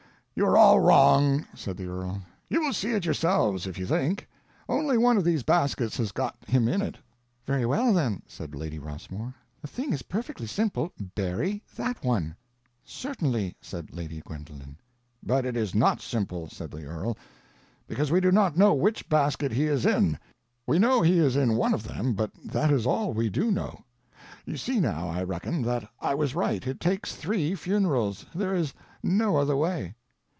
"You 0.33 0.47
are 0.47 0.57
all 0.57 0.79
wrong," 0.79 1.45
said 1.53 1.77
the 1.77 1.85
earl. 1.85 2.23
"You 2.49 2.61
will 2.61 2.73
see 2.73 2.91
it 2.93 3.05
yourselves, 3.05 3.67
if 3.67 3.77
you 3.77 3.85
think. 3.85 4.27
Only 4.67 4.97
one 4.97 5.17
of 5.17 5.23
these 5.23 5.43
baskets 5.43 5.97
has 5.97 6.11
got 6.11 6.35
him 6.47 6.67
in 6.67 6.81
it." 6.81 6.97
"Very 7.45 7.63
well, 7.63 7.93
then," 7.93 8.23
said 8.25 8.55
Lady 8.55 8.79
Rossmore, 8.79 9.35
"the 9.61 9.67
thing 9.67 9.93
is 9.93 10.01
perfectly 10.01 10.47
simple—bury 10.47 11.61
that 11.75 12.03
one." 12.03 12.35
"Certainly," 12.83 13.55
said 13.61 13.93
Lady 13.93 14.19
Gwendolen. 14.25 14.77
"But 15.21 15.45
it 15.45 15.55
is 15.55 15.75
not 15.75 16.01
simple," 16.01 16.49
said 16.49 16.71
the 16.71 16.85
earl, 16.85 17.17
"because 17.85 18.09
we 18.09 18.19
do 18.21 18.31
not 18.31 18.57
know 18.57 18.73
which 18.73 19.07
basket 19.09 19.51
he 19.51 19.65
is 19.65 19.85
in. 19.85 20.17
We 20.65 20.79
know 20.79 21.03
he 21.03 21.19
is 21.19 21.35
in 21.35 21.55
one 21.55 21.73
of 21.75 21.83
them, 21.83 22.13
but 22.13 22.31
that 22.43 22.71
is 22.71 22.87
all 22.87 23.13
we 23.13 23.29
do 23.29 23.51
know. 23.51 23.83
You 24.45 24.57
see 24.57 24.79
now, 24.79 25.07
I 25.07 25.21
reckon, 25.21 25.61
that 25.63 25.87
I 25.99 26.15
was 26.15 26.33
right; 26.33 26.65
it 26.65 26.79
takes 26.79 27.13
three 27.13 27.53
funerals, 27.53 28.25
there 28.33 28.55
is 28.55 28.73
no 29.03 29.35
other 29.37 29.57
way." 29.57 29.93